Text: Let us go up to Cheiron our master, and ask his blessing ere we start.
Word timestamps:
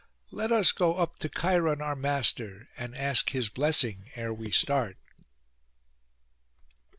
Let 0.31 0.51
us 0.51 0.71
go 0.71 0.95
up 0.95 1.17
to 1.19 1.29
Cheiron 1.29 1.79
our 1.79 1.95
master, 1.95 2.67
and 2.75 2.97
ask 2.97 3.29
his 3.29 3.49
blessing 3.49 4.09
ere 4.15 4.33
we 4.33 4.49
start. 4.49 4.97